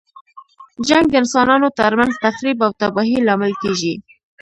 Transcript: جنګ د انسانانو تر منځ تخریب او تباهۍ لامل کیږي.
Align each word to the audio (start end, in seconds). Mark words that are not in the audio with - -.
جنګ 0.87 1.05
د 1.09 1.13
انسانانو 1.21 1.67
تر 1.79 1.91
منځ 1.99 2.13
تخریب 2.25 2.57
او 2.65 2.71
تباهۍ 2.79 3.17
لامل 3.27 3.53
کیږي. 3.61 3.93